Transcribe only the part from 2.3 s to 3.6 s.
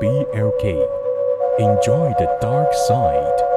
dark side.